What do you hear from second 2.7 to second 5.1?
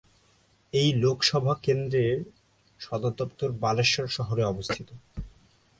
সদর দফতর বালেশ্বর শহরে অবস্থিত।